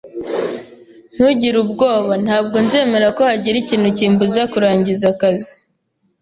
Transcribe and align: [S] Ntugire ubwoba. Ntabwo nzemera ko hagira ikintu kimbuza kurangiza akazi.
[S] 1.13 1.13
Ntugire 1.13 1.57
ubwoba. 1.63 2.13
Ntabwo 2.25 2.55
nzemera 2.65 3.07
ko 3.17 3.21
hagira 3.29 3.57
ikintu 3.63 3.89
kimbuza 3.97 4.41
kurangiza 4.51 5.05
akazi. 5.13 5.53